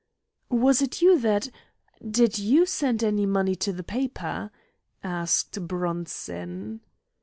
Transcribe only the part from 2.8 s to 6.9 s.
any money to a paper?" asked Bronson.